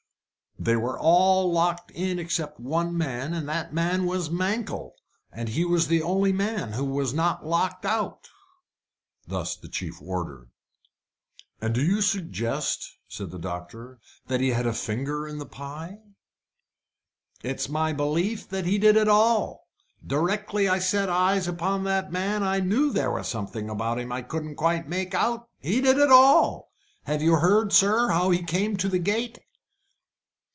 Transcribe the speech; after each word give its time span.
"They 0.59 0.75
were 0.75 0.99
all 0.99 1.51
locked 1.51 1.89
in 1.89 2.19
except 2.19 2.59
one 2.59 2.95
man, 2.95 3.33
and 3.33 3.49
that 3.49 3.73
man 3.73 4.05
was 4.05 4.29
Mankell 4.29 4.91
and 5.31 5.49
he 5.49 5.65
was 5.65 5.87
the 5.87 6.03
only 6.03 6.31
man 6.31 6.73
who 6.73 6.85
was 6.85 7.15
not 7.15 7.43
locked 7.43 7.83
out." 7.83 8.29
Thus 9.25 9.55
the 9.55 9.67
chief 9.67 9.99
warder. 9.99 10.49
"And 11.61 11.73
do 11.73 11.81
you 11.81 11.99
suggest," 11.99 12.95
said 13.07 13.31
the 13.31 13.39
doctor, 13.39 13.97
"that 14.27 14.39
he 14.39 14.49
had 14.49 14.67
a 14.67 14.73
finger 14.73 15.27
in 15.27 15.39
the 15.39 15.47
pie?" 15.47 15.97
"It's 17.41 17.67
my 17.67 17.91
belief 17.91 18.51
he 18.51 18.77
did 18.77 18.95
it 18.97 19.07
all. 19.07 19.67
Directly 20.05 20.69
I 20.69 20.77
set 20.77 21.09
eyes 21.09 21.47
upon 21.47 21.85
the 21.85 22.07
man 22.11 22.43
I 22.43 22.59
knew 22.59 22.91
there 22.93 23.09
was 23.09 23.27
something 23.27 23.67
about 23.67 23.97
him 23.97 24.11
I 24.11 24.21
couldn't 24.21 24.57
quite 24.57 24.87
make 24.87 25.15
out. 25.15 25.49
He 25.57 25.81
did 25.81 25.97
it 25.97 26.11
all! 26.11 26.71
Have 27.05 27.23
you 27.23 27.37
heard, 27.37 27.73
sir, 27.73 28.09
how 28.09 28.29
he 28.29 28.43
came 28.43 28.77
to 28.77 28.89
the 28.89 28.99
gate?" 28.99 29.39